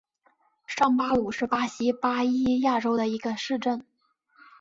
[0.65, 3.85] 上巴鲁是巴西巴伊亚州的一个市镇。